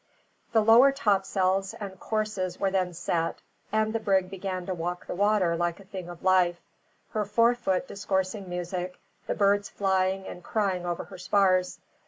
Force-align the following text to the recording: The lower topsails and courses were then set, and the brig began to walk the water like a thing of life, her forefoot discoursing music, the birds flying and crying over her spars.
The 0.51 0.61
lower 0.63 0.91
topsails 0.91 1.75
and 1.75 1.99
courses 1.99 2.59
were 2.59 2.71
then 2.71 2.91
set, 2.95 3.43
and 3.71 3.93
the 3.93 3.99
brig 3.99 4.31
began 4.31 4.65
to 4.65 4.73
walk 4.73 5.05
the 5.05 5.13
water 5.13 5.55
like 5.55 5.79
a 5.79 5.83
thing 5.83 6.09
of 6.09 6.23
life, 6.23 6.59
her 7.11 7.23
forefoot 7.23 7.87
discoursing 7.87 8.49
music, 8.49 8.99
the 9.27 9.35
birds 9.35 9.69
flying 9.69 10.25
and 10.25 10.43
crying 10.43 10.87
over 10.87 11.03
her 11.03 11.19
spars. 11.19 11.77